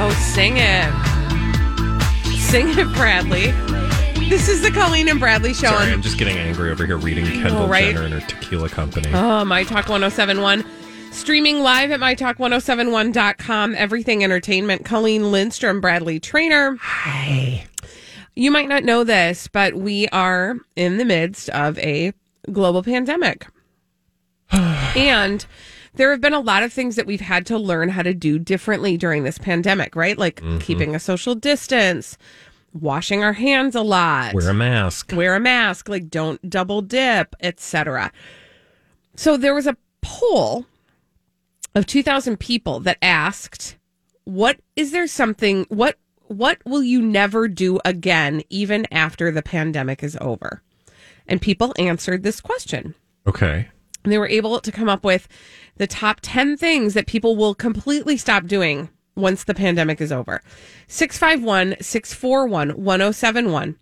[0.00, 0.92] Oh, sing it.
[2.38, 3.50] Sing it, Bradley.
[4.28, 5.68] This is the Colleen and Bradley show.
[5.68, 7.86] Sorry, on- I'm just getting angry over here reading Kendall right?
[7.94, 9.10] Jenner and her tequila company.
[9.12, 10.64] Oh, My Talk 1071.
[11.10, 13.74] Streaming live at MyTalk1071.com.
[13.74, 14.84] Everything Entertainment.
[14.84, 16.76] Colleen Lindstrom, Bradley Traynor.
[16.80, 17.66] Hi.
[18.36, 22.12] You might not know this, but we are in the midst of a
[22.52, 23.46] global pandemic.
[24.52, 25.44] and
[25.98, 28.38] there have been a lot of things that we've had to learn how to do
[28.38, 30.16] differently during this pandemic, right?
[30.16, 30.58] Like mm-hmm.
[30.58, 32.16] keeping a social distance,
[32.72, 35.12] washing our hands a lot Wear a mask.
[35.14, 38.12] wear a mask, like don't double dip, etc.
[39.16, 40.66] So there was a poll
[41.74, 43.76] of 2000 people that asked,
[44.24, 50.02] what is there something what what will you never do again even after the pandemic
[50.02, 50.62] is over?
[51.26, 52.94] And people answered this question.
[53.26, 53.68] Okay.
[54.08, 55.28] And they were able to come up with
[55.76, 60.40] the top 10 things that people will completely stop doing once the pandemic is over.
[60.86, 63.76] 651 641 1071.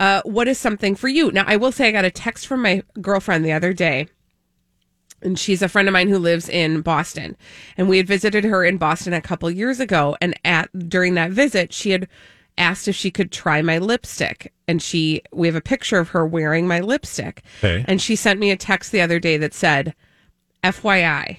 [0.00, 1.30] Uh, What is something for you?
[1.30, 4.08] Now, I will say I got a text from my girlfriend the other day,
[5.22, 7.36] and she's a friend of mine who lives in Boston.
[7.76, 10.16] And we had visited her in Boston a couple years ago.
[10.20, 12.08] And at during that visit, she had
[12.58, 14.52] asked if she could try my lipstick.
[14.68, 17.42] And she, we have a picture of her wearing my lipstick.
[17.58, 17.84] Okay.
[17.88, 19.94] And she sent me a text the other day that said,
[20.62, 21.38] FYI,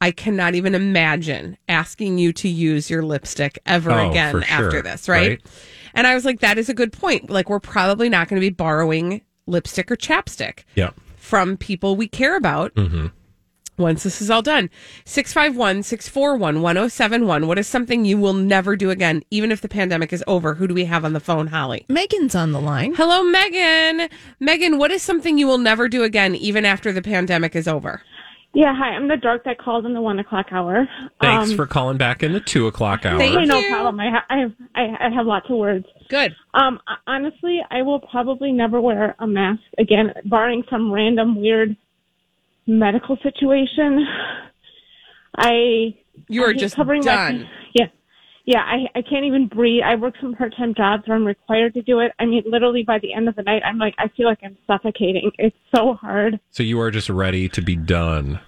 [0.00, 4.82] I cannot even imagine asking you to use your lipstick ever Oh, again for after
[4.82, 5.28] this, right?
[5.28, 5.40] right?
[5.94, 7.30] And I was like, that is a good point.
[7.30, 10.90] Like, we're probably not going to be borrowing lipstick or chapstick Yeah.
[11.16, 13.06] from people we care about Mm-hmm.
[13.78, 14.70] Once this is all done.
[15.04, 17.46] 651 641 1071.
[17.46, 20.54] What is something you will never do again, even if the pandemic is over?
[20.54, 21.84] Who do we have on the phone, Holly?
[21.88, 22.94] Megan's on the line.
[22.94, 24.08] Hello, Megan.
[24.40, 28.02] Megan, what is something you will never do again, even after the pandemic is over?
[28.54, 28.88] Yeah, hi.
[28.90, 30.86] I'm the dork that called in the one o'clock hour.
[31.22, 33.16] Thanks Um, for calling back in the two o'clock hour.
[33.18, 33.98] Thank hey, no problem.
[33.98, 35.86] I, ha- I have I, I have lots of words.
[36.10, 36.36] Good.
[36.52, 41.74] Um, honestly, I will probably never wear a mask again, barring some random weird
[42.66, 44.06] medical situation.
[45.36, 45.94] I
[46.28, 47.48] You are just covering my- done.
[47.74, 47.86] yeah,
[48.44, 48.60] yeah.
[48.60, 49.82] I I can't even breathe.
[49.84, 52.12] I work some part time jobs where I'm required to do it.
[52.18, 54.56] I mean, literally by the end of the night, I'm like, I feel like I'm
[54.66, 55.30] suffocating.
[55.38, 56.38] It's so hard.
[56.50, 58.40] So you are just ready to be done.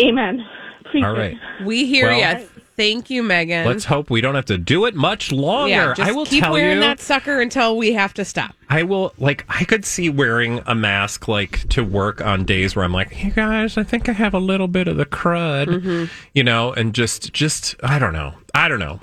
[0.00, 0.46] Amen.
[0.84, 1.36] Preach All it.
[1.64, 2.48] We hear Well- you.
[2.74, 3.66] Thank you, Megan.
[3.66, 5.68] Let's hope we don't have to do it much longer.
[5.70, 6.80] yeah, just I will keep tell wearing you.
[6.80, 8.54] that sucker until we have to stop.
[8.70, 12.82] I will like I could see wearing a mask like to work on days where
[12.84, 16.04] I'm like, hey guys, I think I have a little bit of the crud, Mm-hmm.
[16.32, 19.00] you know, and just just I don't know, I don't know.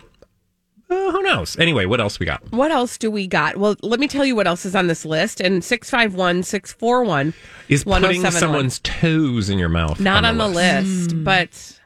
[0.90, 1.58] Uh, who knows?
[1.60, 2.52] Anyway, what else we got?
[2.52, 3.58] What else do we got?
[3.58, 5.40] Well, let me tell you what else is on this list.
[5.40, 7.34] And 651 641
[7.68, 10.00] Is putting someone's toes in your mouth?
[10.00, 11.80] Not on the list, but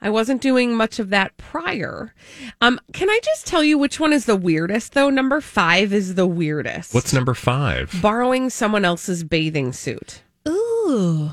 [0.00, 2.14] I wasn't doing much of that prior.
[2.60, 5.10] Um, can I just tell you which one is the weirdest, though?
[5.10, 6.94] Number five is the weirdest.
[6.94, 7.94] What's number five?
[8.00, 10.22] borrowing someone else's bathing suit?
[10.46, 11.32] Ooh.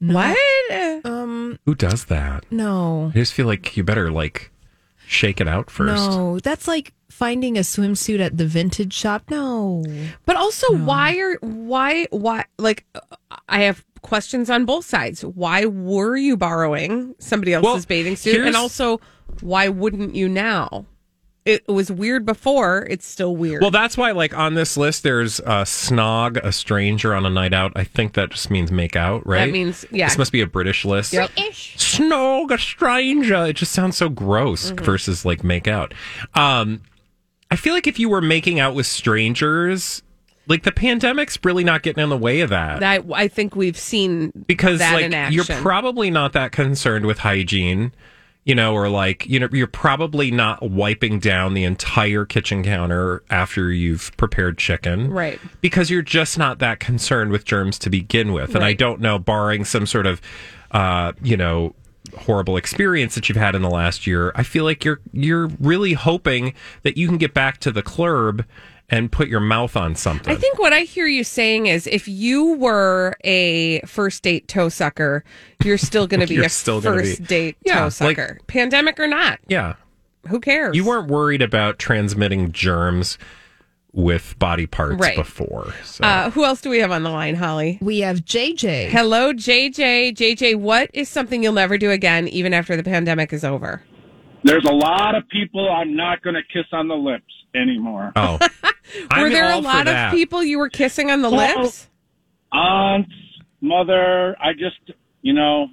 [0.00, 0.36] What?
[1.04, 2.44] Um, Who does that?
[2.50, 3.10] no.
[3.14, 4.50] I just feel like you better like
[5.12, 6.10] shake it out first.
[6.10, 9.24] No, that's like finding a swimsuit at the vintage shop.
[9.30, 9.84] No.
[10.24, 13.00] But also, why are why why like uh,
[13.48, 15.24] I have questions on both sides.
[15.24, 19.00] Why were you borrowing somebody else's Well, bathing suit, and also
[19.40, 20.86] why wouldn't you now?
[21.44, 22.86] It was weird before.
[22.88, 23.62] It's still weird.
[23.62, 27.52] Well, that's why, like on this list, there's uh, snog, a stranger on a night
[27.52, 27.72] out.
[27.74, 29.46] I think that just means make out, right?
[29.46, 30.06] That means- yeah.
[30.08, 31.12] This must be a British list.
[31.12, 31.30] Yep.
[31.30, 33.46] Snog, a stranger.
[33.46, 34.84] It just sounds so gross Mm-hmm.
[34.84, 35.94] versus like make out.
[36.34, 36.82] Um,
[37.50, 40.02] I feel like if you were making out with strangers,
[40.48, 42.80] like the pandemic's really not getting in the way of that.
[42.80, 47.18] that I think we've seen because that like in you're probably not that concerned with
[47.18, 47.92] hygiene
[48.44, 53.22] You know, or like, you know, you're probably not wiping down the entire kitchen counter
[53.30, 55.12] after you've prepared chicken.
[55.12, 55.38] Right.
[55.60, 58.56] Because you're just not that concerned with germs to begin with.
[58.56, 60.20] And I don't know, barring some sort of,
[60.72, 61.76] uh, you know,
[62.16, 65.92] horrible experience that you've had in the last year, I feel like you're you're really
[65.92, 68.44] hoping that you can get back to the club
[68.92, 70.32] and put your mouth on something.
[70.32, 74.68] I think what I hear you saying is if you were a first date toe
[74.68, 75.24] sucker,
[75.64, 77.92] you're still going to be You're a still gonna first be- date Yeah, toe like-
[78.18, 78.38] sucker.
[78.46, 79.40] Pandemic or not.
[79.48, 79.74] yeah.
[80.28, 80.76] Who cares?
[80.76, 83.18] You weren't worried about transmitting germs
[83.92, 85.16] with body parts Right.
[85.16, 85.74] before.
[85.82, 86.04] So.
[86.04, 87.78] Uh, who else do we have on the line, Holly?
[87.80, 88.88] We have JJ.
[88.90, 90.14] Hello, JJ.
[90.14, 93.82] JJ, what is something you'll never do again, even after the pandemic is over?
[94.44, 98.12] There's a lot of people I'm not going to kiss on the lips anymore.
[98.16, 101.88] oh, were I'm there a lot of people you were kissing on the Well, lips?
[102.52, 103.12] Aunts,
[103.60, 105.68] mother, I just, you know,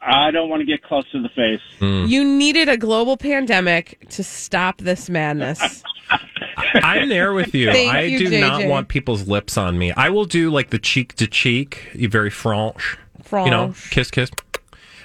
[0.00, 1.60] I don't want to get close to the face.
[1.80, 2.08] Mm.
[2.08, 5.82] You needed a global pandemic to stop this madness.
[6.74, 7.72] I'm there with you.
[7.72, 9.92] Thank I you, do not want people's lips on me.
[9.92, 12.96] I will do like the cheek to cheek, you very franche,
[13.32, 14.30] you know, kiss kiss.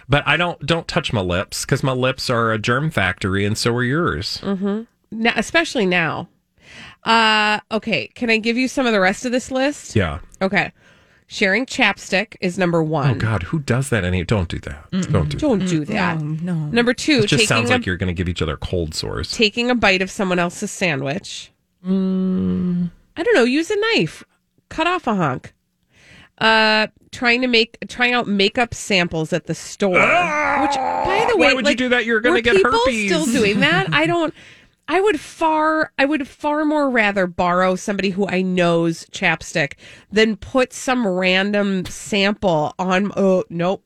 [0.10, 3.57] But I don't don't touch my lips because my lips are a germ factory, and
[3.57, 4.42] so are yours.
[5.12, 6.30] Now, especially now.
[7.04, 9.95] Uh, okay, can I give you some of the rest of this list?
[9.95, 10.19] Yeah.
[10.42, 10.71] Okay.
[11.30, 13.18] Sharing chapstick is number Oh one.
[13.18, 14.04] God, who does that?
[14.06, 14.24] Any?
[14.24, 14.89] Don't do that.
[15.12, 15.38] Don't do.
[15.38, 16.21] Don't do that.
[16.21, 16.65] No, no.
[16.69, 18.95] Number two, It just taking sounds a, like you're going to give each other cold
[18.95, 19.31] sores.
[19.33, 21.51] taking a bite of someone else's sandwich.
[21.86, 21.89] I
[23.24, 23.44] don't know.
[23.44, 24.24] Use a knife.
[24.69, 25.53] Cut off a hunk.
[26.38, 29.94] Uh, trying to make trying out makeup samples at the store.
[29.94, 32.06] which, by the way, Why would you do that?
[32.06, 33.10] You're gonna get people herpes.
[33.12, 33.92] Still doing that?
[33.94, 34.33] I don't.
[34.88, 39.74] I would far, I would far more rather borrow somebody who I know's chapstick
[40.12, 43.12] than put some random sample on.
[43.18, 43.84] Oh nope,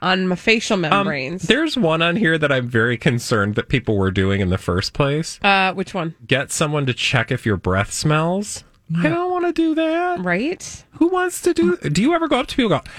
[0.00, 1.44] on my facial Um, membranes.
[1.44, 4.92] there's one on here that I'm very concerned that people were doing in the first
[4.92, 5.38] place.
[5.42, 6.14] uh, which one?
[6.26, 8.64] Get someone to check if your breath smells.
[8.98, 10.20] I don't want to do that.
[10.20, 10.84] Right?
[10.98, 11.76] Who wants to do?
[11.78, 12.74] Do you ever go up to people?
[12.74, 12.90] and Go,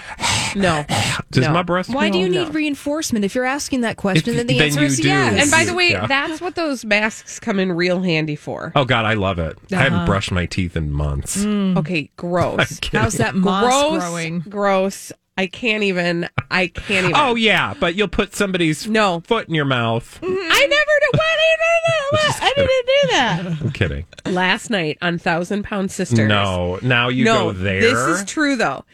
[0.60, 0.86] No.
[1.32, 1.54] does No.
[1.54, 1.90] my breast?
[1.94, 2.52] Why do you need no.
[2.52, 3.24] reinforcent?
[3.24, 5.08] If you're asking that question, If- then the then answer you is do.
[5.08, 5.44] yes.
[5.44, 6.08] And by the way, Yeah.
[6.08, 8.72] that's what those masks come in real handy for.
[8.76, 9.58] Oh God, I love it.
[9.72, 9.84] I Uh-huh.
[9.84, 11.44] haven't brushed my teeth in months.
[11.46, 11.78] Mm.
[11.78, 12.80] Okay, gross.
[12.92, 14.04] How's that moss gross.
[14.04, 14.40] growing?
[14.50, 15.12] Gross.
[15.38, 16.30] I can't even.
[16.50, 17.16] I can't even.
[17.16, 19.20] Oh yeah, but you'll put somebody's No.
[19.22, 20.20] foot in your mouth.
[20.22, 20.52] Mm-hmm.
[20.52, 21.12] I never did.
[21.12, 22.40] Did I do that?
[22.42, 23.62] I didn't do that.
[23.66, 24.06] I'm kidding.
[24.26, 26.28] Last night on Thousand Pound Sisters.
[26.30, 27.82] No, now you no, go there.
[27.82, 28.86] This is true though.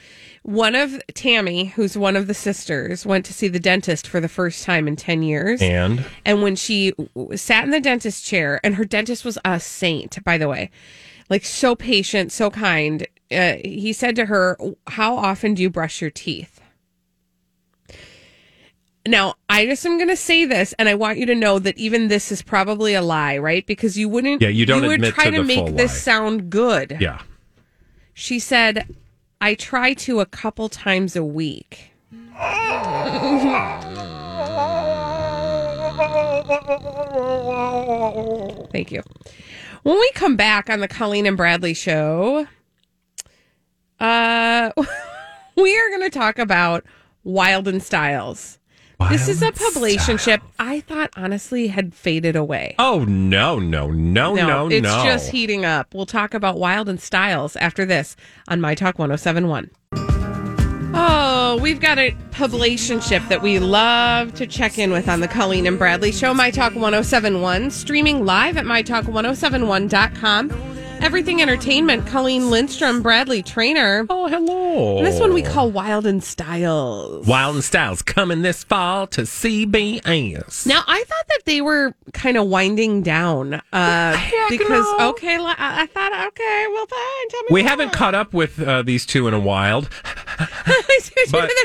[0.43, 4.27] One of Tammy, who's one of the sisters, went to see the dentist for the
[4.27, 5.61] first time in 10 years.
[5.61, 9.59] And And when she w- sat in the dentist chair, and her dentist was a
[9.59, 10.71] saint, by the way,
[11.29, 14.57] like so patient, so kind, uh, he said to her,
[14.87, 16.59] How often do you brush your teeth?
[19.07, 21.75] Now, I just am going to say this, and I want you to know that
[21.77, 23.65] even this is probably a lie, right?
[23.65, 25.97] Because you wouldn't, Yeah, you don't You would try to to, make this lie.
[25.97, 26.97] sound good.
[26.99, 27.21] yeah,
[28.13, 28.95] She said,
[29.39, 31.93] I try to a couple times a week.
[38.71, 39.03] Thank you.
[39.83, 42.47] When we come back on the Colleen and Bradley show,
[44.01, 44.71] uh,
[45.55, 46.83] we are going to talk about
[47.23, 48.57] Wilde and Styles.
[49.09, 52.75] this is a Wild publicationship I thought honestly had faded away.
[52.79, 55.03] Oh no, no, no, no, no, it's no.
[55.03, 55.93] just heating up.
[55.93, 58.15] We'll talk about Wilde and Styles after this
[58.47, 59.69] on My Talk 1071.
[60.93, 65.65] Oh, we've got a publicationship that we love to check in with on the Colleen
[65.65, 70.70] and Bradley Show, My Talk 1071, streaming live at MyTalk1071.com.
[71.01, 74.05] Everything Entertainment, Colleen Lindstrom, Bradley Traynor.
[74.09, 74.97] Oh, hello.
[74.99, 77.25] And this one we call Wilde and Styles.
[77.27, 80.65] Wilde and Styles coming this fall to CBS.
[80.67, 85.09] Now, I thought that they were kind of winding down uh, because, no.
[85.09, 87.29] okay, I I thought, okay, well, fine.
[87.29, 87.69] Tell me we more.
[87.69, 89.81] haven't caught up with uh, these two in a while,
[91.31, 91.51] But-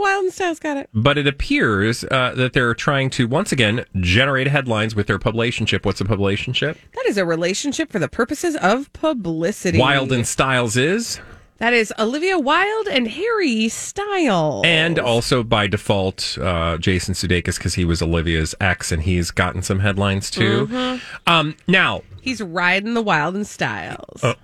[0.00, 0.88] Wilde and Styles got it.
[0.92, 5.84] but it appears uh, that they're trying to once again generate headlines with their publicationship.
[5.84, 6.76] What's a publicationship?
[6.94, 9.80] That is a relationship for the purposes of publicity.
[9.80, 11.18] Wilde and Styles is,
[11.58, 14.64] That is Olivia Wilde and Harry Styles.
[14.64, 19.60] and also by default, uh, Jason Sudeikis because he was Olivia's ex, and he's gotten
[19.60, 20.68] some headlines too.
[20.68, 21.28] Mm-hmm.
[21.28, 24.22] Um, now, he's riding the Wilde and Styles.
[24.22, 24.34] Uh.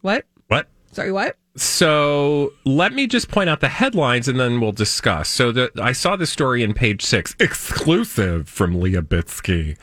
[0.00, 0.24] what?
[0.48, 0.68] what?
[0.92, 1.36] Sorry, what?
[1.54, 5.28] So let me just point out the headlines and then we'll discuss.
[5.28, 9.76] So the, I saw this story in page six, exclusive from Leah Bitsky.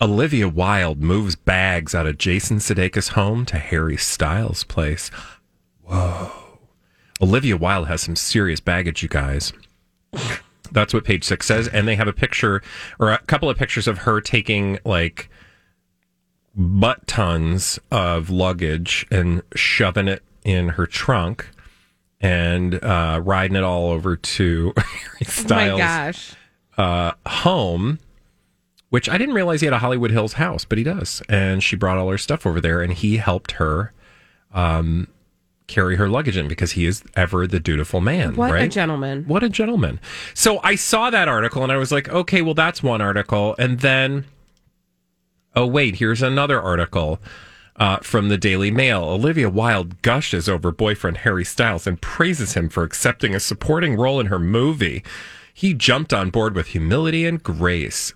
[0.00, 5.10] Olivia Wilde moves bags out of Jason Sudeikis' home to Harry Styles' place.
[5.82, 6.30] Whoa.
[7.22, 9.52] Olivia Wilde has some serious baggage, you guys.
[10.72, 11.68] That's what page six says.
[11.68, 12.60] And they have a picture
[12.98, 15.30] or a couple of pictures of her taking like
[16.56, 21.48] butt tons of luggage and shoving it in her trunk
[22.20, 24.86] and uh, riding it all over to Harry
[25.22, 26.34] Oh my Styles' gosh.
[26.78, 27.98] uh, home,
[28.94, 31.20] which I didn't realize he had a Hollywood Hills house, but he does.
[31.28, 33.92] And she brought all her stuff over there, and he helped her
[34.52, 35.08] um,
[35.66, 38.36] carry her luggage in because he is ever the dutiful man.
[38.36, 39.24] What a gentleman.
[39.24, 39.98] What a gentleman.
[40.32, 43.56] So I saw that article and I was like, okay, well, that's one article.
[43.58, 44.26] And then,
[45.56, 47.18] oh, wait, here's another article
[47.74, 49.02] uh, from the Daily Mail.
[49.02, 54.20] Olivia Wilde gushes over boyfriend Harry Styles and praises him for accepting a supporting role
[54.20, 55.02] in her movie.
[55.52, 58.12] He jumped on board with humility and grace.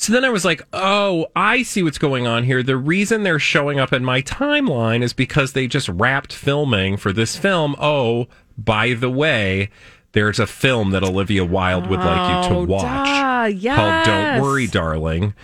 [0.00, 2.62] So then I was like, oh, I see what's going on here.
[2.62, 7.12] The reason they're showing up in my timeline is because they just wrapped filming for
[7.12, 7.74] this film.
[7.80, 9.70] Oh, by the way,
[10.12, 14.40] there's a film that Olivia Wilde would like you Oh, to watch duh, called Don't.
[14.40, 15.34] Worry, Darling.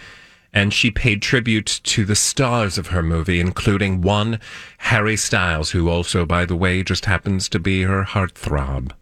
[0.52, 4.38] And she paid tribute to the stars of her movie, including one
[4.78, 8.92] Harry Styles, who also, by the way, just happens to be her heartthrob.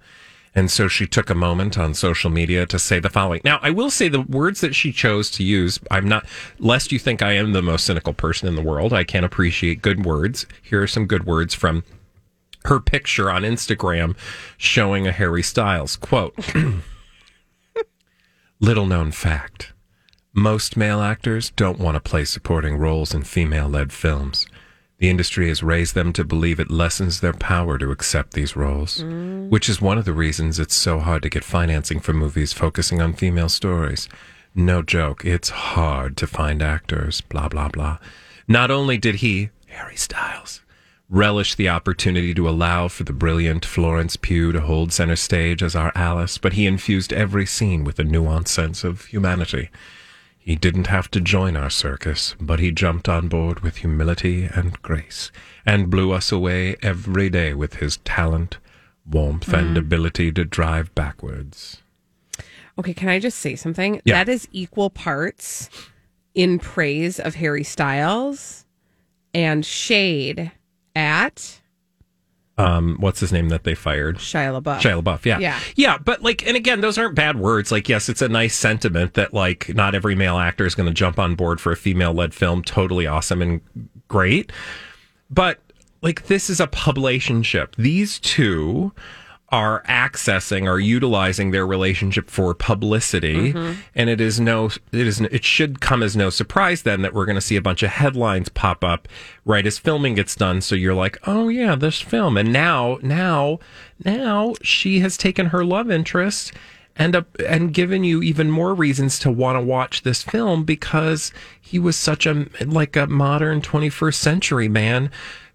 [0.55, 3.41] And so she took a moment on social media to say the following.
[3.45, 6.27] Now, I will say the words that she chose to use, I'm not,
[6.59, 9.81] lest you think I am the most cynical person in the world, I can appreciate
[9.81, 10.45] good words.
[10.63, 11.85] Here are some good words from
[12.67, 14.15] her picture on Instagram
[14.59, 15.97] showing a Harry Styles.
[15.97, 16.35] Quote
[18.61, 19.73] Little known fact
[20.35, 24.47] most male actors don't want to play supporting roles in female led films.
[25.03, 29.03] The industry has raised them to believe it lessens their power to accept these roles,
[29.03, 29.49] mm.
[29.49, 33.03] which is one of the reasons it's so hard to get financing for movies focusing
[33.03, 34.09] on female stories.
[34.55, 37.99] No joke, it's hard to find actors, blah, blah, blah.
[38.47, 40.61] Not only did he, Harry Styles,
[41.11, 45.75] relish the opportunity to allow for the brilliant Florence Pugh to hold center stage as
[45.75, 49.69] our Alice, but he infused every scene with a nuanced sense of humanity.
[50.45, 54.81] He didn't have to join our circus, but he jumped on board with humility and
[54.83, 55.31] grace
[55.65, 58.59] and blew us away every day with his talent,
[59.09, 59.79] warmth, and mm.
[59.79, 61.83] ability to drive backwards.
[62.77, 64.03] Okay, can I just say something?
[64.05, 64.25] Yeah.
[64.25, 65.71] That is equal parts
[66.35, 68.67] in praise of Harry Styles
[69.33, 70.51] and shade
[70.97, 71.62] at
[72.59, 74.19] Um, what's his name that they fired?
[74.19, 74.81] Shia LaBeouf.
[74.81, 75.39] Shia LaBeouf, yeah.
[75.39, 75.59] Yeah.
[75.75, 77.73] Yeah, but like, and again, those aren't bad words.
[77.73, 80.95] Like, yes, it's a nice sentiment that like not every male actor is going to
[80.95, 82.63] jump on board for a female led film.
[82.63, 83.61] Totally awesome and
[84.09, 84.53] great.
[85.31, 85.61] But
[86.03, 87.75] like, this is a publicationship.
[87.77, 88.93] These two
[89.53, 93.51] are accessing or utilizing their relationship for publicity.
[93.95, 97.27] And it is no it is it should come as no surprise then that we're
[97.27, 99.07] going to see a bunch of headlines pop up
[99.45, 100.63] right as filming gets done.
[100.63, 102.39] So you're like oh yeah this film.
[102.39, 103.59] And now now
[104.03, 106.53] now she has taken her love interest
[106.97, 111.33] and uh, and given you even more reasons to want to watch this film because
[111.61, 115.11] he was such a like a modern 21st century man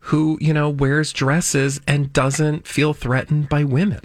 [0.08, 4.02] who you know wears dresses and doesn't feel threatened by women.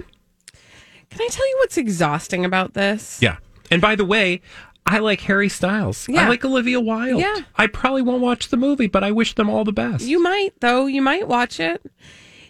[1.11, 3.21] Can I tell you what's exhausting about this?
[3.23, 3.37] Yeah.
[3.71, 4.41] And by the way,
[4.85, 6.09] I like Harry Styles.
[6.09, 6.25] Yeah.
[6.25, 7.21] I like Olivia Wilde.
[7.21, 7.41] Yeah.
[7.57, 10.05] I probably won't watch the movie, but I wish them all the best.
[10.05, 10.87] You might, though.
[10.87, 11.85] You might watch it.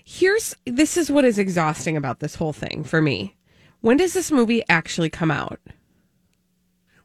[0.04, 3.37] Here's this is what is exhausting about this whole thing for me.
[3.80, 5.61] When does this movie actually come out?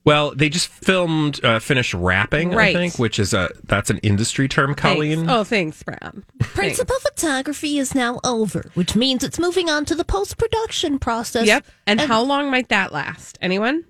[0.08, 2.74] Well, they just filmed, uh, finished wrapping, I Right.
[2.74, 5.18] think, which is a that's an industry term, Colleen.
[5.26, 5.32] Thanks.
[5.34, 6.24] Oh, thanks, Brad.
[6.40, 11.46] Principal photography is now over, which means it's moving on to the post production process.
[11.46, 11.66] Yep.
[11.86, 13.38] And, how long might that last?
[13.42, 13.84] Anyone?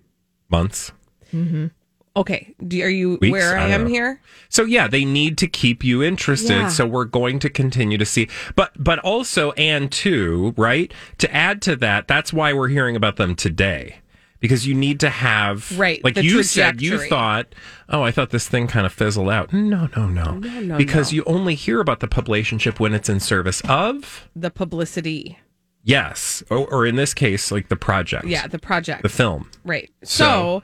[0.49, 0.91] Months.
[2.15, 2.55] Okay.
[2.67, 3.31] Do, are you Weeks?
[3.31, 3.89] where I, I am know.
[3.89, 4.19] here?
[4.49, 6.49] So yeah, they need to keep you interested.
[6.49, 6.69] Yeah.
[6.69, 11.61] So we're going to continue to see, but but also and too right to add
[11.61, 12.07] to that.
[12.07, 13.97] That's why we're hearing about them today
[14.39, 17.47] because you need to have Right, Like you said, you thought,
[17.89, 19.51] oh, I thought this thing kind of fizzled out.
[19.53, 21.17] No, no, no, no, no because no.
[21.17, 25.39] you only hear about the publicationship when it's in service of The publicity.
[25.83, 29.03] yes, or, or in this case, like the project, Yeah, the project.
[29.03, 29.49] the film.
[29.63, 29.89] Right.
[30.03, 30.63] So-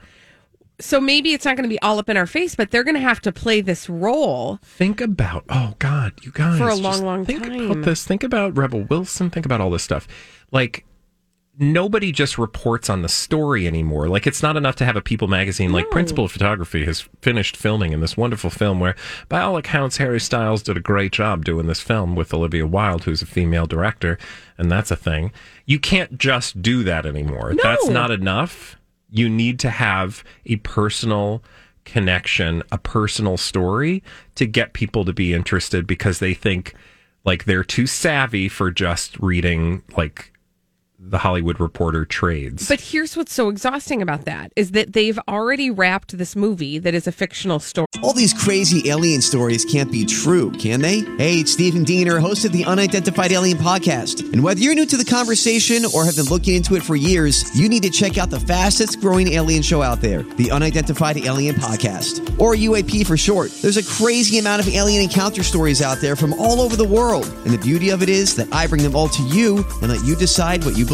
[0.80, 2.96] so maybe it's not going to be all up in our face, but they're going
[2.96, 4.58] to have to play this role.
[4.64, 7.70] Think about oh god, you guys For a long, long think time.
[7.70, 8.04] about this.
[8.04, 9.30] Think about Rebel Wilson.
[9.30, 10.08] Think about all this stuff.
[10.50, 10.84] Like
[11.58, 14.08] nobody just reports on the story anymore.
[14.08, 15.72] Like it's not enough to have a People magazine.
[15.72, 18.96] Like Principal of Photography has finished filming in this wonderful film where,
[19.28, 23.04] by all accounts, Harry Styles did a great job doing this film with Olivia Wilde,
[23.04, 24.18] who's a female director,
[24.58, 25.32] and that's a thing.
[25.66, 27.54] You can't just do that anymore.
[27.62, 28.76] That's not enough.
[29.10, 31.42] You need to have a personal
[31.84, 34.02] connection, a personal story
[34.34, 36.74] to get people to be interested because they think
[37.24, 40.33] like they're too savvy for just reading like
[41.06, 42.66] the Hollywood Reporter trades.
[42.66, 46.94] But here's what's so exhausting about that is that they've already wrapped this movie that
[46.94, 47.86] is a fictional story.
[48.02, 51.00] All these crazy alien stories can't be true, can they?
[51.18, 54.32] Hey, it's Stephen Diener, host of the Unidentified Alien Podcast.
[54.32, 57.54] And whether you're new to the conversation or have been looking into it for years,
[57.58, 61.56] you need to check out the fastest growing alien show out there, the Unidentified Alien
[61.56, 63.50] Podcast, or UAP for short.
[63.60, 67.26] There's a crazy amount of alien encounter stories out there from all over the world.
[67.44, 70.04] And the beauty of it is that I bring them all to you and let
[70.04, 70.93] you decide what you believe.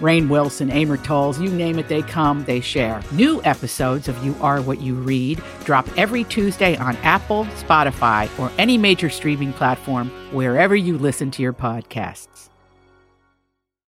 [0.00, 3.02] Rainn Wilson, Amor Towles, you name it, they come, they share.
[3.12, 8.50] New episodes of You Are What You Read drop every Tuesday on Apple, Spotify, or
[8.58, 12.48] any major streaming platform wherever you listen to your podcasts.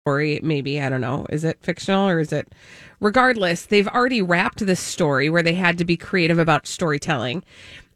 [0.03, 2.53] story maybe i don't know is it fictional or is it
[2.99, 7.45] regardless they've already wrapped this story where they had to be creative about storytelling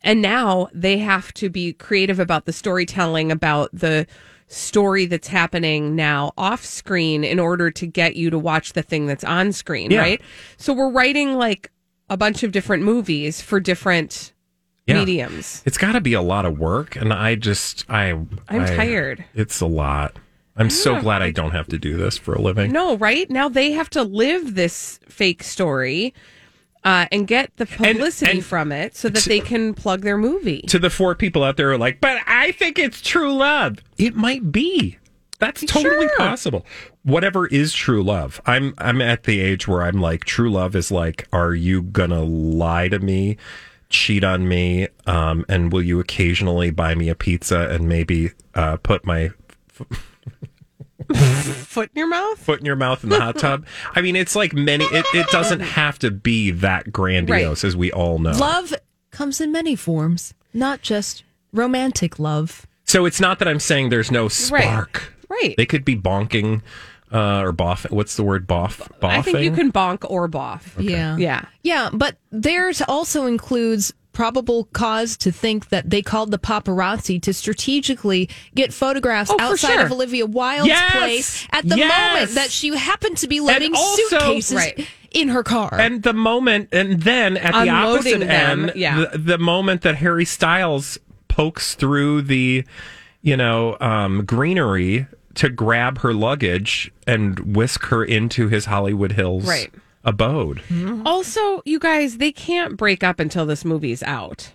[0.04, 4.06] and now they have to be creative about the storytelling about the
[4.49, 9.07] story that's happening now off screen in order to get you to watch the thing
[9.07, 10.00] that's on screen Yeah.
[10.00, 10.21] right
[10.57, 11.71] so we're writing like
[12.09, 14.33] a bunch of different movies for different
[14.87, 15.00] Yeah.
[15.00, 18.67] mediums It's got to be a lot of work, and I just I I'm I-
[18.76, 19.25] tired.
[19.35, 20.17] It's a lot.
[20.57, 22.71] I'm so glad I don't have to do this for a living.
[22.73, 23.29] No, right?
[23.29, 26.15] Now they have to live this fake story
[26.87, 30.62] uh, and get the publicity and- from it so that they can plug their movie.
[30.69, 33.78] To the four people out there who are like, but I think it's true love.
[33.99, 34.97] It might be.
[35.38, 36.16] That's totally Sure.
[36.16, 36.64] possible.
[37.02, 38.40] Whatever is true love.
[38.47, 42.23] I'm I'm at the age where I'm like, true love is like, are you gonna
[42.25, 43.37] lie to me,
[43.90, 48.78] cheat on me, um, and will you occasionally buy me a pizza and maybe uh,
[48.78, 49.31] put my
[51.15, 52.38] Foot in your mouth?
[52.38, 53.67] foot in your mouth in the hot tub?
[53.95, 54.85] I mean, it's like many.
[54.85, 58.33] It, it doesn't have to be that grandiose, as we all know.
[58.33, 58.75] Love
[59.11, 62.66] comes in many forms, not just romantic love.
[62.85, 65.12] So it's not that I'm saying there's no spark.
[65.29, 65.55] Right.
[65.57, 66.62] They could be bonking
[67.12, 67.90] uh, or boff.
[67.90, 68.47] What's the word?
[68.47, 68.79] Boff.
[69.01, 69.11] Boffing.
[69.11, 70.62] I think you can bonk or boff.
[70.79, 71.16] Yeah.
[71.16, 71.44] Yeah.
[71.62, 77.35] Yeah, but theirs also includes probable cause to think that they called the paparazzi to
[77.35, 79.85] strategically get photographs Oh, outside sure.
[79.85, 80.92] of Olivia Wilde's Yes!
[80.92, 82.14] place at the Yes!
[82.14, 84.88] moment that she happened to be loading also- suitcases Right.
[85.11, 85.68] in her car.
[85.79, 87.74] And the moment, and then at the Unloading
[88.14, 89.05] opposite them, end, yeah.
[89.12, 90.96] the, the moment that Harry Styles
[91.29, 92.64] pokes through the,
[93.20, 99.44] you know, um, greenery to grab her luggage and whisk her into his Hollywood Hills
[99.46, 99.70] Right.
[100.07, 100.59] Abode.
[100.69, 101.07] Mm-hmm.
[101.07, 104.51] Also, you guys, they can't break up until this movie's out.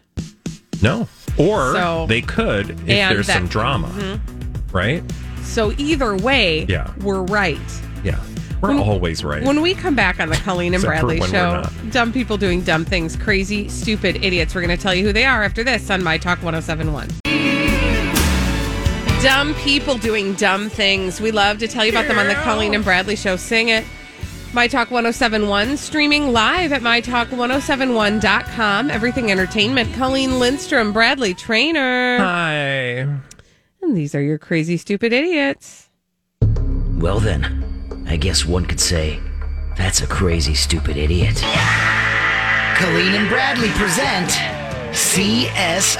[0.81, 1.07] No.
[1.37, 3.89] Or So- they could if And there's that- some drama.
[3.89, 4.75] Mm-hmm.
[4.75, 5.03] Right?
[5.43, 6.91] So either way, Yeah.
[7.01, 7.59] we're right.
[8.03, 8.19] Yeah.
[8.61, 9.43] We're always right.
[9.43, 11.91] When we come back on the Colleen and Except for Bradley when we're show, not.
[11.91, 14.53] dumb people doing dumb things, crazy, stupid idiots.
[14.53, 17.09] We're going to tell you who they are after this on My Talk 1071.
[19.23, 21.19] Dumb people doing dumb things.
[21.21, 23.35] We love to tell you about them on the Colleen and Bradley show.
[23.35, 23.83] Sing it.
[24.53, 28.91] My Talk 1071, streaming live at MyTalk1071.com.
[28.91, 29.93] Everything Entertainment.
[29.93, 32.17] Colleen Lindstrom, Bradley Traynor.
[32.17, 33.07] Hi.
[33.81, 35.89] And these are your crazy, stupid idiots.
[36.97, 39.21] Well, then, I guess one could say
[39.77, 41.37] that's a crazy, stupid idiot.
[42.75, 44.31] Colleen and Bradley present
[44.91, 45.97] CSI.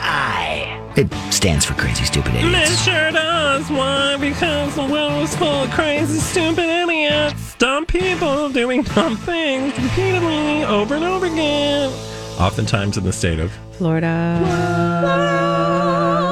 [0.97, 2.69] It stands for Crazy Stupid Idiots.
[2.69, 3.69] It sure does.
[3.69, 4.17] Why?
[4.19, 7.50] Because the world is full of crazy, stupid idiots.
[7.61, 11.91] Dumb people doing dumb things repeatedly over and over again.
[12.39, 14.39] Oftentimes in the state of Florida.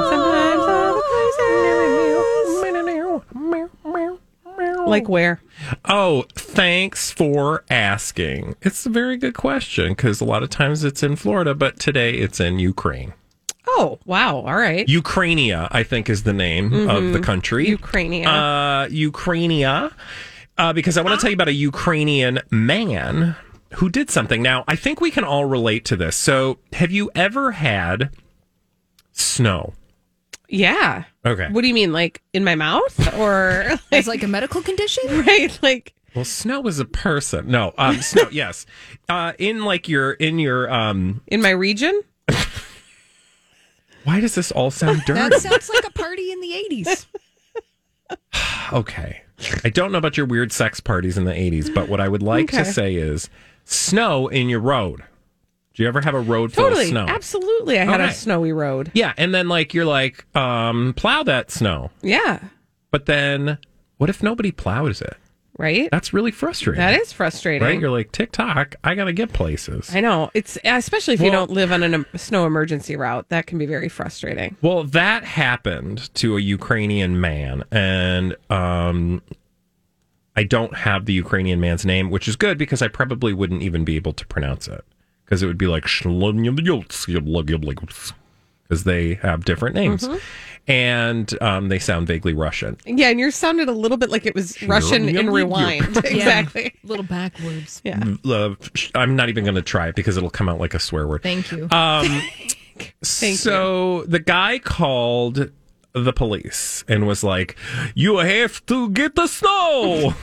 [0.09, 1.03] Sometimes all the
[4.55, 4.87] places.
[4.87, 5.39] Like where?
[5.85, 8.55] Oh, thanks for asking.
[8.63, 12.15] It's a very good question because a lot of times it's in Florida, but today
[12.15, 13.13] it's in Ukraine.
[13.67, 14.37] Oh, wow.
[14.37, 14.87] All right.
[14.87, 17.67] Ukrainia, I think, is the name of the country.
[17.67, 18.25] Ukrainia.
[18.25, 19.93] Uh, Ukrainia.
[20.59, 23.37] Uh, because I want to tell you about a Ukrainian man
[23.75, 24.41] who did something.
[24.41, 26.17] Now, I think we can all relate to this.
[26.17, 28.09] So, have you ever had
[29.13, 29.73] snow?
[30.49, 31.05] yeah.
[31.25, 31.47] Okay.
[31.49, 31.93] What do you mean?
[31.93, 33.15] Like in my mouth?
[33.17, 35.03] Or As like a medical condition?
[35.25, 35.57] right?
[35.61, 37.47] Like Well, snow is a person.
[37.49, 38.27] No, um, snow.
[38.31, 38.65] yes,
[39.07, 41.21] uh, in like your in your um.
[41.27, 42.01] in my region?
[44.03, 45.19] Why does this all sound dirty?
[45.19, 47.05] That sounds like a party in the 80s.
[48.71, 49.23] Okay.
[49.63, 52.21] I don't know about your weird sex parties in the 80s, but what I would
[52.23, 53.29] like to say is
[53.65, 55.03] snow in your road.
[55.73, 56.83] Do you ever have a road full Totally.
[56.85, 57.05] of snow?
[57.07, 57.79] Absolutely.
[57.79, 58.91] I had a snowy road.
[58.93, 61.91] Yeah, and then like you're like, um, plow that snow.
[62.01, 62.39] Yeah.
[62.91, 63.57] But then
[63.97, 65.15] what if nobody plows it?
[65.59, 65.89] Right?
[65.91, 66.79] That's really frustrating.
[66.79, 67.67] That is frustrating.
[67.67, 67.77] Right?
[67.77, 69.93] You're like, TikTok, I gotta get places.
[69.93, 70.31] I know.
[70.33, 73.89] It's especially if you don't live on a snow emergency route, that can be very
[73.89, 74.55] frustrating.
[74.61, 79.21] Well, that happened to a Ukrainian man, and um,
[80.37, 83.83] I don't have the Ukrainian man's name, which is good because I probably wouldn't even
[83.83, 84.85] be able to pronounce it
[85.25, 86.05] because it would be like because
[88.85, 90.07] they have different names,
[90.67, 92.77] and um, they sound vaguely Russian.
[92.85, 95.97] Yeah, and yours sounded a little bit like it was Russian in rewind.
[96.05, 96.73] exactly.
[96.83, 97.81] A little backwards.
[97.83, 98.03] Yeah.
[98.23, 98.55] Uh,
[98.95, 101.23] I'm not even going to try it because it'll come out like a swear word.
[101.23, 101.67] Thank you.
[101.71, 102.21] Um,
[103.03, 105.51] Thank so the guy called
[105.93, 107.57] the police and was like,
[107.93, 110.13] "You have to get the snow,"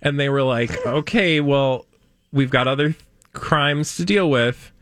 [0.00, 1.86] and they were like, "Okay, well,
[2.32, 2.94] we've got other
[3.32, 4.72] crimes to deal with."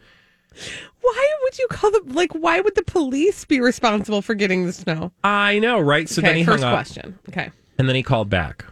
[1.00, 2.32] Why would you call the like?
[2.32, 5.12] Why would the police be responsible for getting the snow?
[5.24, 6.09] I know, right?
[6.09, 7.18] So okay, then he first hung up, question.
[7.28, 7.50] Okay.
[7.78, 8.64] and then he called back,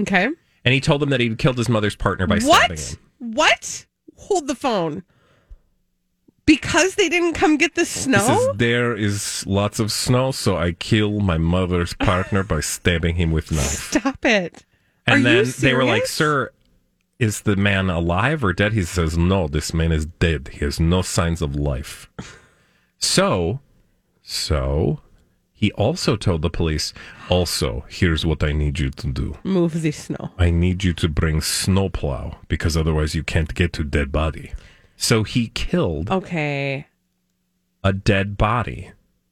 [0.00, 0.28] Okay.
[0.64, 2.80] and he told them that he'd killed his mother's partner by stabbing What?
[2.80, 2.98] him.
[3.18, 3.86] What?
[4.16, 5.02] Hold the phone.
[6.46, 8.18] Because they didn't come get the He snow?
[8.18, 13.30] says there is lots of snow, so I kill my mother's partner by stabbing him
[13.30, 13.62] with knife.
[13.92, 14.64] Stop it.
[15.06, 16.50] And Are then they were like, "Sir,
[17.20, 20.48] is the man alive or dead?" He says, "No, this man is dead.
[20.54, 22.10] He has no signs of life."
[22.98, 23.60] So,
[24.22, 25.00] so
[25.52, 26.92] he also told the police,
[27.28, 29.36] "Also, here's what I need you to do.
[29.44, 30.30] Move the snow.
[30.38, 34.52] I need you to bring snowplow because otherwise you can't get to dead body."
[34.96, 36.86] So he killed Okay.
[37.82, 38.90] a dead body.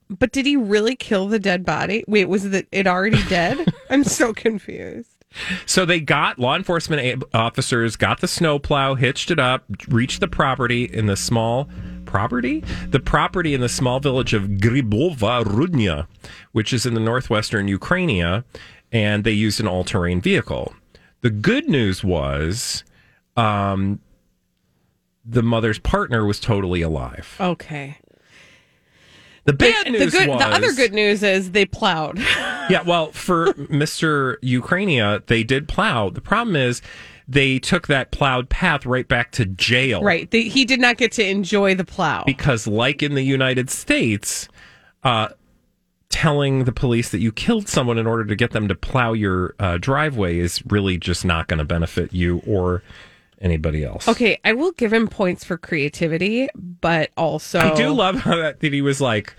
[0.08, 2.02] But did he really kill the dead body?
[2.08, 3.72] Wait, was it it already dead?
[3.90, 5.17] I'm so confused.
[5.66, 10.84] So they got law enforcement officers got the snowplow, hitched it up, reached the property
[10.84, 11.68] in the small
[12.06, 16.06] property, the property in the small village of Gribova Rudnya,
[16.52, 18.44] which is in the northwestern Ukraine,
[18.90, 20.74] and they used an all-terrain vehicle.
[21.20, 22.84] The good news was,
[23.36, 24.00] um,
[25.24, 27.36] the mother's partner was totally alive.
[27.38, 27.98] Okay.
[29.48, 32.18] The bad the news good was the other good news is they plowed.
[32.68, 34.36] yeah, well, for Mr.
[34.42, 36.10] Ukrainia, they did plow.
[36.10, 36.82] The problem is
[37.26, 40.02] they took that plowed path right back to jail.
[40.02, 40.30] right.
[40.30, 42.24] They, he did not get to enjoy the plow.
[42.26, 44.50] Because, like in the United States,
[45.02, 45.28] uh,
[46.10, 49.54] telling the police that you killed someone in order to get them to plow your
[49.58, 52.82] uh, driveway is really just not going to benefit you or
[53.40, 54.08] anybody else.
[54.08, 58.60] Okay, I will give him points for creativity, but also I do love how that,
[58.60, 59.34] that he was like,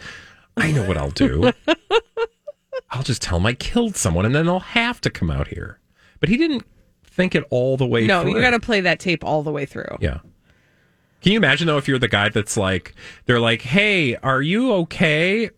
[0.58, 1.52] I know what I'll do.
[2.92, 5.80] I'll just tell him I killed someone and then they'll have to come out here.
[6.20, 6.66] But he didn't
[7.04, 8.08] think it all the way through.
[8.08, 8.36] No, through.
[8.36, 9.98] you got to play that tape all the way through.
[10.00, 10.20] Yeah.
[11.22, 14.74] Can you imagine though if you're the guy that's like, they're like, hey, are you
[14.74, 15.50] okay?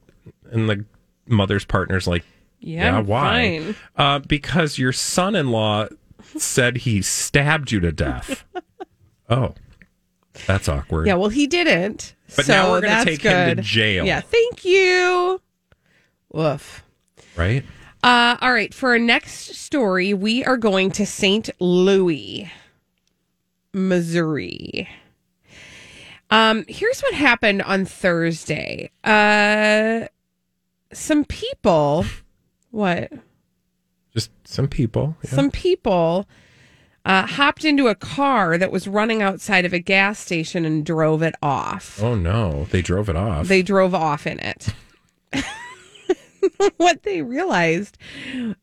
[0.52, 0.86] And the
[1.28, 2.24] mother's partner's like,
[2.60, 3.60] Yeah, I'm why?
[3.60, 3.76] fine.
[3.96, 5.88] Uh, because your son in law
[6.38, 8.46] said he stabbed you to death.
[9.30, 9.54] oh,
[10.48, 11.08] that's awkward.
[11.08, 12.16] Yeah, well, he didn't.
[12.36, 14.06] But so now we're gonna that's take him to jail.
[14.06, 15.42] Yeah, thank you.
[16.32, 16.84] Woof.
[17.36, 17.64] Right?
[18.04, 21.50] Uh, all right, for our next story, we are going to St.
[21.60, 22.52] Louis,
[23.74, 24.90] Missouri.
[26.32, 28.90] Um, here's what happened on Thursday.
[29.04, 30.08] Uh,
[30.94, 32.06] some people,
[32.72, 33.12] what?
[34.14, 35.16] Just some people.
[35.24, 35.30] yeah.
[35.32, 36.28] Some people
[37.06, 41.22] uh, hopped into a car that was running outside of a gas station and drove
[41.22, 42.02] it off.
[42.02, 43.48] Oh no, they drove it off.
[43.48, 44.74] They drove off in it.
[46.78, 47.98] what they realized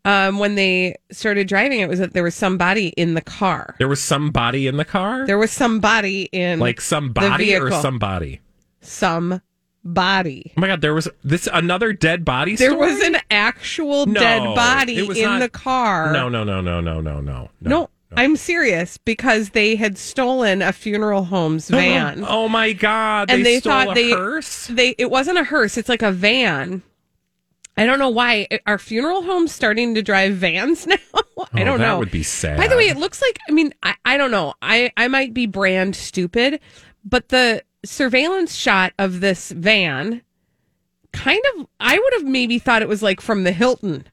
[0.05, 3.75] um, when they started driving it was that there was somebody in the car.
[3.79, 5.27] there was somebody in the car?
[5.27, 8.41] There was somebody in like somebody or somebody?
[8.81, 9.43] somebody?
[9.89, 10.53] Somebody.
[10.57, 12.93] Oh my god, there was this another dead body There story?
[12.93, 16.13] was an actual No, dead body in not- the car.
[16.13, 17.51] No, no, no, no, no, no, no.
[17.61, 21.81] No, I'm serious because they had stolen a funeral home's uh-huh.
[21.81, 22.25] van.
[22.27, 24.67] oh my god, and they, they, stole thought a they hearse?
[24.69, 26.83] they it wasn't a hearse it's like a van
[27.77, 31.55] i don't know why are funeral homes starting to drive vans now i Oh, don't
[31.55, 32.57] that know That would be sad.
[32.57, 35.35] by the way it looks like i mean I, I don't know i i might
[35.35, 36.61] be brand stupid
[37.05, 40.23] but the surveillance shot of this van
[41.11, 44.05] kind of i would have maybe thought it was like from the hilton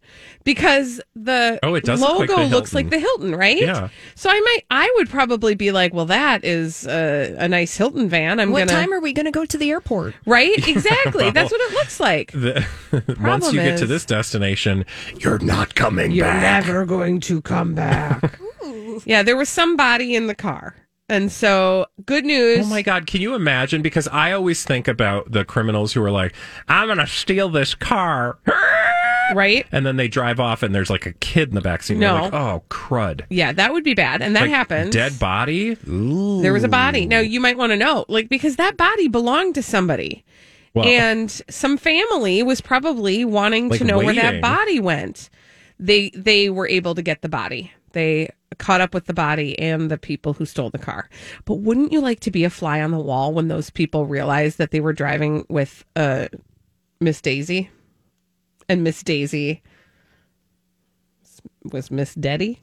[0.45, 3.89] because the Oh, it does look logo like the looks like the hilton right Yeah.
[4.15, 8.07] so i might i would probably be like well that is a, a nice hilton
[8.07, 10.15] van i'm what gonna time are we going to go to the airport?
[10.25, 10.55] Right?
[10.67, 11.29] Exactly.
[11.31, 12.31] That's what it looks like.
[12.31, 14.85] The, once Problem you get to this destination,
[15.19, 16.65] you're not coming You're back.
[16.65, 18.39] never going to come back.
[19.05, 20.75] yeah, there was somebody in the car.
[21.07, 22.65] And so, good news.
[22.65, 23.81] Oh my God, can you imagine?
[23.83, 26.33] Because I always think about the criminals who are like,
[26.67, 28.39] I'm going to steal this car.
[29.33, 29.65] Right?
[29.71, 31.97] And then they drive off and there's like a kid in the backseat.
[31.97, 32.13] No.
[32.13, 33.21] Like, oh, crud.
[33.31, 34.21] Yeah, that would be bad.
[34.21, 34.91] And that Like, happened.
[34.91, 35.77] Dead body?
[35.87, 36.43] Ooh.
[36.43, 37.07] There was a body.
[37.07, 40.23] Now, you might want to know, like, because that body belonged to somebody.
[40.75, 45.31] Well- and some family was probably wanting Like to know where that body went.
[45.79, 47.71] They they were able to get the body.
[47.95, 48.29] They
[48.59, 51.09] caught up with the body and the people who stole the car.
[51.45, 54.57] But wouldn't you like to be a fly on the wall when those people realized
[54.59, 56.27] that they were driving with uh,
[56.99, 57.69] Miss Daisy,
[58.69, 59.63] and Miss Daisy
[61.71, 62.59] was Miss Deddy?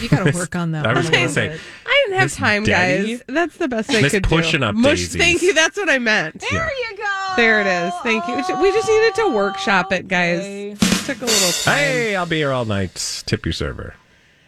[0.00, 0.86] You got to work on that.
[0.86, 1.48] I was going to say.
[1.86, 3.18] I didn't have Miss time, Deddy?
[3.18, 3.22] guys.
[3.26, 4.66] That's the best I Miss could Pushing do.
[4.66, 5.16] Up Mush- Daisies.
[5.16, 5.52] Thank you.
[5.54, 6.42] That's what I meant.
[6.52, 6.68] Yeah.
[6.90, 7.32] you go.
[7.36, 7.92] There it is.
[8.02, 8.34] Thank you.
[8.62, 10.78] We just needed to workshop it, guys.
[11.12, 11.76] Took a little time.
[11.78, 13.22] hey, I'll be here all night.
[13.26, 13.94] Tip your server.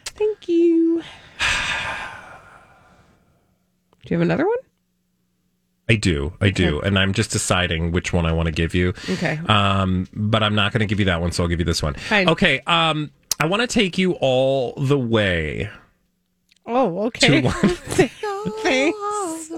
[0.05, 1.03] Thank you.
[4.05, 4.57] Do you have another one?
[5.89, 6.33] I do.
[6.41, 6.81] I do.
[6.81, 8.95] And I'm just deciding which one I want to give you.
[9.11, 9.39] Okay.
[9.47, 11.83] Um, but I'm not going to give you that one, so I'll give you this
[11.83, 11.95] one.
[11.95, 12.29] Fine.
[12.29, 12.61] Okay.
[12.67, 15.69] Um, I want to take you all the way
[16.67, 17.43] Oh, okay.
[17.43, 17.51] to,
[18.63, 19.51] Thanks.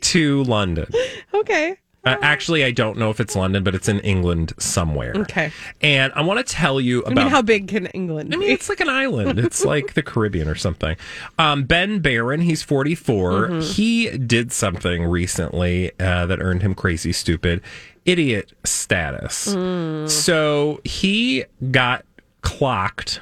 [0.00, 0.86] to London.
[1.32, 1.76] Okay.
[2.04, 5.12] Uh, actually, I don't know if it's London, but it's in England somewhere.
[5.14, 5.52] Okay.
[5.80, 8.48] And I want to tell you I about mean, how big can England I mean,
[8.48, 8.52] be?
[8.52, 9.38] it's like an island.
[9.38, 10.96] It's like the Caribbean or something.
[11.38, 13.32] Um, ben Barron, he's 44.
[13.32, 13.60] Mm-hmm.
[13.60, 17.60] He did something recently uh, that earned him crazy stupid
[18.04, 19.54] idiot status.
[19.54, 20.10] Mm.
[20.10, 22.04] So he got
[22.40, 23.20] clocked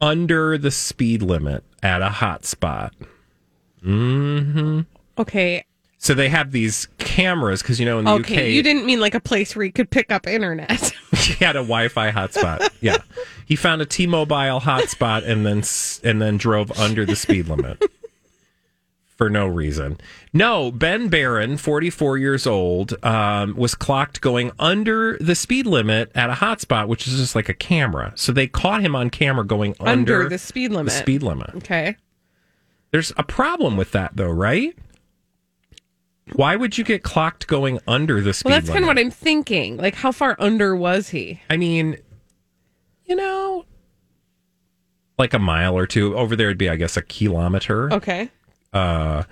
[0.00, 2.94] under the speed limit at a hot spot.
[5.18, 5.64] Okay.
[6.00, 8.48] So they have these cameras because you know in the Okay.
[8.48, 10.70] UK You didn't mean like a place where you could pick up internet.
[11.16, 12.68] he had a Wi-Fi hotspot.
[12.80, 12.98] Yeah,
[13.46, 15.62] he found a T-Mobile hotspot and then
[16.08, 17.82] and then drove under the speed limit
[19.16, 19.98] for no reason.
[20.32, 26.30] No, Ben Barron, 44 years old, um, was clocked going under the speed limit at
[26.30, 28.12] a hotspot, which is just like a camera.
[28.14, 30.92] So they caught him on camera going under, Under the speed limit.
[30.92, 31.50] The speed limit.
[31.56, 31.96] okay.
[32.92, 34.72] There's a problem with that, though, right?
[36.34, 39.10] Why would you get clocked going under the speed Well, that's kind of what I'm
[39.10, 39.76] thinking.
[39.76, 41.40] Like, how far under was he?
[41.50, 41.96] I mean,
[43.04, 43.64] you know,
[45.18, 46.16] like a mile or two.
[46.16, 47.92] Over there, it'd be, I guess, a kilometer.
[47.92, 48.30] Okay.
[48.72, 49.24] Uh,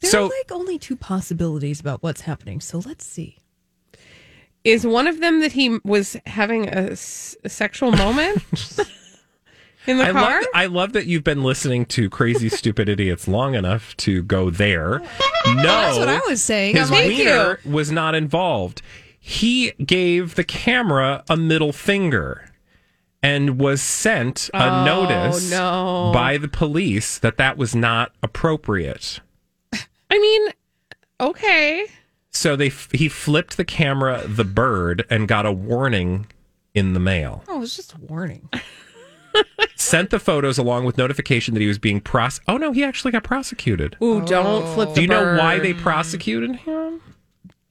[0.00, 2.60] There so are like only two possibilities about what's happening.
[2.60, 3.36] So let's see.
[4.64, 8.42] Is one of them that he was having a, s- a sexual moment
[9.86, 10.40] in the I car?
[10.40, 14.50] love, I love that you've been listening to Crazy Stupid Idiots long enough to go
[14.50, 15.00] there.
[15.02, 16.76] Oh, no, That's what I was saying.
[16.76, 18.82] his like, wiener was not involved.
[19.18, 22.50] He gave the camera a middle finger
[23.22, 26.10] and was sent a Oh, notice no.
[26.14, 29.20] by the police that that was not appropriate.
[30.10, 30.48] I mean,
[31.20, 31.86] okay.
[32.30, 36.26] So they f- he flipped the camera the bird and got a warning
[36.74, 37.44] in the mail.
[37.48, 38.48] oh, it's just a warning.
[39.76, 42.40] Sent the photos along with notification that he was being pros.
[42.46, 43.96] Oh no, he actually got prosecuted.
[44.02, 47.00] Ooh, don't flip the Do you know why they prosecuted him?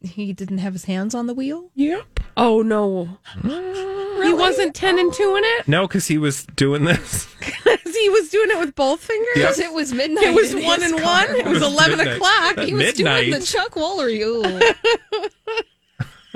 [0.01, 1.71] He didn't have his hands on the wheel.
[1.75, 2.21] Yep.
[2.37, 3.17] Oh, no.
[3.43, 4.27] really?
[4.27, 5.67] He wasn't 10 and 2 in it?
[5.67, 7.27] No, because he was doing this.
[7.65, 9.57] he was doing it with both fingers?
[9.57, 9.57] Yep.
[9.57, 10.23] It was midnight.
[10.23, 11.27] It was in one his and car.
[11.27, 11.35] one.
[11.35, 12.15] It was was 11 midnight.
[12.15, 12.57] o'clock.
[12.57, 14.19] At He was doing the Chuck Woolery.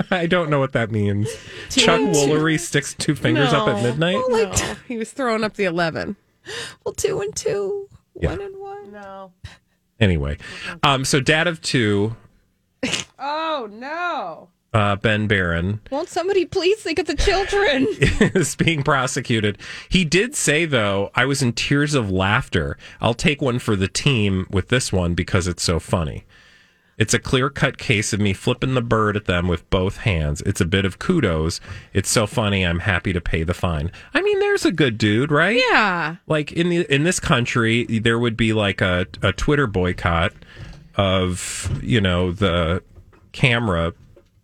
[0.02, 0.06] Ooh.
[0.10, 1.28] I don't know what that means.
[1.70, 2.06] Chuck two.
[2.08, 3.82] Woolery sticks two fingers up at No.
[3.82, 4.20] midnight.
[4.28, 4.52] No,
[4.88, 6.16] he was throwing up the 11.
[6.84, 7.88] well, two and two.
[8.20, 8.30] Yeah.
[8.30, 8.92] One and one.
[8.92, 9.32] No.
[10.00, 10.38] Anyway,
[10.82, 12.16] um, so dad of two,
[13.18, 14.48] Oh, no.
[14.72, 17.86] uh, Ben Barron, Won't somebody please think of the children?
[18.34, 19.56] is being prosecuted.
[19.88, 22.76] He did say, though, I was in tears of laughter.
[23.00, 26.24] I'll take one for the team with this one because it's so funny.
[26.96, 30.40] It's a clear cut case of me flipping the bird at them with both hands.
[30.42, 31.60] It's a bit of kudos.
[31.92, 32.64] It's so funny.
[32.64, 33.90] I'm happy to pay the fine.
[34.14, 35.60] I mean, there's a good dude, right?
[35.70, 36.16] Yeah.
[36.26, 40.32] Like in the in this country, there would be like a, a Twitter boycott
[40.96, 42.82] of you know the
[43.32, 43.92] camera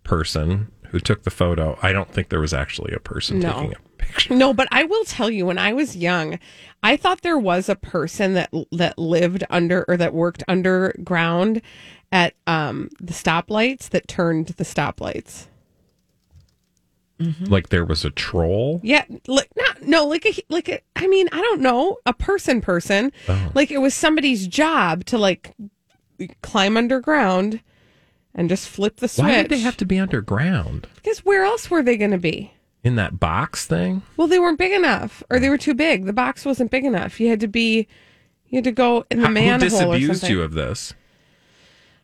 [0.02, 1.78] person who took the photo.
[1.82, 3.52] I don't think there was actually a person No.
[3.52, 4.34] taking a picture.
[4.34, 6.40] No, but I will tell you, when I was young,
[6.82, 11.62] I thought there was a person that that lived under or that worked underground
[12.12, 15.46] at um, the stoplights that turned the stoplights.
[17.42, 18.80] Like there was a troll.
[18.82, 20.80] Yeah, like not no, like a like a.
[20.96, 23.12] I mean, I don't know, a person, person.
[23.28, 23.50] Oh.
[23.54, 25.54] Like it was somebody's job to like
[26.40, 27.60] climb underground
[28.34, 29.24] and just flip the switch.
[29.24, 32.54] Why did they have to be underground Because where else were they going to be?
[32.82, 34.00] in that box thing?
[34.16, 36.06] Well, they weren't big enough, or they were too big.
[36.06, 37.20] The box wasn't big enough.
[37.20, 37.86] You had to be,
[38.48, 39.58] You had to go in the How- Who manhole or
[39.98, 40.30] disabused something.
[40.38, 40.94] you of this?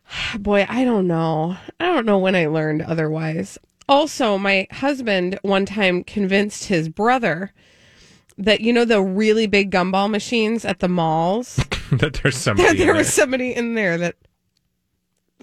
[0.39, 1.57] Boy, I don't know.
[1.79, 3.57] I don't know when I learned otherwise.
[3.89, 7.53] Also, my husband one time convinced his brother
[8.37, 11.55] that you know the really big gumball machines at the malls.
[11.91, 12.69] that there's somebody.
[12.69, 14.15] that there was somebody in there that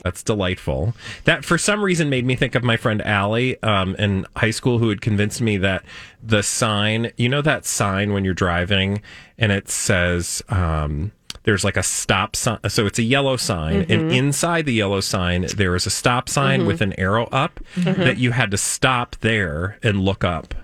[0.03, 0.95] That's delightful.
[1.25, 4.79] That for some reason made me think of my friend Allie um, in high school
[4.79, 5.85] who had convinced me that
[6.23, 9.01] the sign, you know, that sign when you're driving
[9.39, 11.13] and it says, um,
[11.45, 12.59] there's like a stop sign.
[12.69, 14.11] So it's a yellow sign, and Mm-hmm.
[14.11, 18.01] inside the yellow sign, there is a stop sign with an arrow up Mm-hmm.
[18.03, 20.55] that you had to stop there and look up.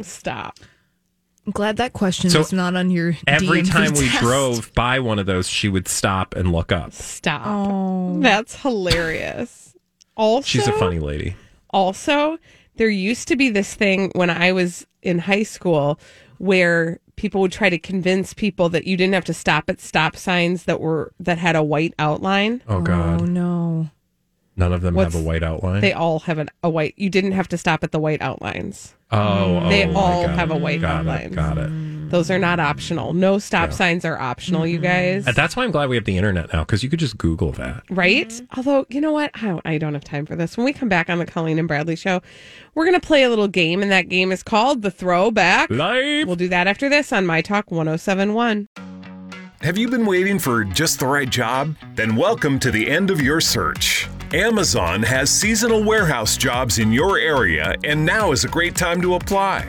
[0.00, 0.58] stop.
[1.46, 4.20] I'm glad that question So is not on your Every DMV time we test.
[4.20, 6.92] drove by one of those, she would stop and look up.
[6.92, 7.42] Stop.
[7.46, 8.20] Oh.
[8.20, 9.74] That's hilarious.
[10.14, 11.36] Also, She's a funny lady.
[11.70, 12.36] also
[12.76, 15.98] there used to be this thing when i was in high school
[16.38, 20.16] where people would try to convince people that you didn't have to stop at stop
[20.16, 23.20] signs that were that had a white outline Oh, oh God.
[23.20, 23.90] Oh no.
[24.56, 25.80] None of them What's- have a white outline.
[25.80, 28.94] they all have an, a white you didn't have to stop at the white outlines
[29.10, 31.26] oh, They oh, all have a white got outline.
[31.26, 31.70] It, got it.
[32.10, 34.84] Those are not optional no stop signs are optional you mm-hmm.
[34.84, 37.18] guys And that's why I'm glad we have the internet now because you could just
[37.18, 37.82] Google that.
[37.90, 38.28] right?
[38.28, 38.58] Mm-hmm.
[38.58, 39.30] Although, you know what?
[39.34, 40.56] I, I don't have time for this.
[40.56, 42.22] When we come back on the Colleen and Bradley show,
[42.74, 45.70] we're going to play a little game, and that game is called The Throwback.
[45.70, 46.26] Live.
[46.26, 48.68] We'll do that after this on My Talk 1071.
[49.60, 51.74] Have you been waiting for just the right job?
[51.94, 54.08] Then welcome to the end of your search.
[54.32, 59.14] Amazon has seasonal warehouse jobs in your area, and now is a great time to
[59.14, 59.68] apply.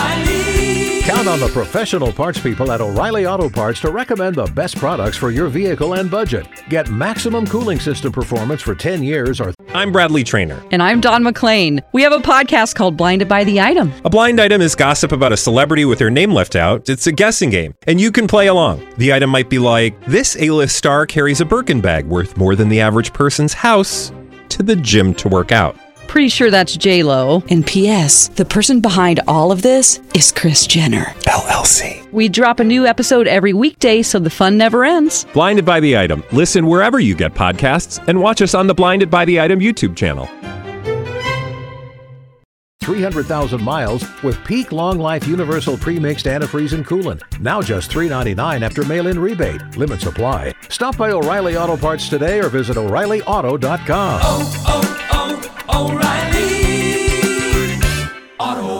[1.21, 5.15] Count on the professional parts people at O'Reilly Auto Parts to recommend the best products
[5.15, 6.47] for your vehicle and budget.
[6.67, 10.63] Get maximum cooling system performance for 10 years or I'm Bradley Traynor.
[10.71, 11.79] And I'm Don McClain.
[11.93, 13.93] We have a podcast called Blinded by the Item.
[14.03, 16.89] A blind item is gossip about a celebrity with their name left out.
[16.89, 18.83] It's a guessing game, and you can play along.
[18.97, 22.67] The item might be like this: A-list star carries a Birkin bag worth more than
[22.67, 24.11] the average person's house
[24.49, 25.77] to the gym to work out.
[26.11, 27.41] Pretty sure that's J Lo.
[27.49, 28.27] And P.S.
[28.27, 31.05] The person behind all of this is Kris Jenner.
[31.23, 32.05] LLC.
[32.11, 35.25] We drop a new episode every weekday, so the fun never ends.
[35.31, 36.21] Blinded by the item.
[36.33, 39.95] Listen wherever you get podcasts, and watch us on the Blinded by the Item YouTube
[39.95, 40.29] channel.
[42.81, 47.21] 300,000 miles with peak long life universal pre-mixed antifreeze and coolant.
[47.39, 49.61] Now just $3.99 after mail-in rebate.
[49.77, 50.55] Limits apply.
[50.67, 55.10] Stop by O'Reilly Auto Parts today or visit O'ReillyAuto.com.
[55.73, 56.49] O'Reilly
[58.39, 58.70] Auto